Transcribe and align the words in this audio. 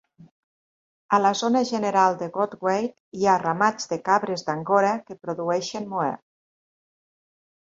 A 1.17 1.19
la 1.25 1.31
zona 1.41 1.59
general 1.71 2.17
de 2.21 2.29
Goldthwaite 2.39 3.19
hi 3.19 3.27
ha 3.27 3.35
ramats 3.43 3.91
de 3.93 4.01
cabres 4.09 4.47
d'Angora 4.49 4.97
que 5.11 5.19
produeixen 5.27 5.87
moher. 5.93 6.17